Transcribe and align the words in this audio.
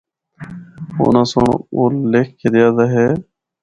اُناں 1.01 1.27
سنڑ 1.31 1.49
او 1.75 1.83
لکھ 2.11 2.31
گدیا 2.41 2.67
دا 2.77 2.85
ہے۔ 2.93 3.07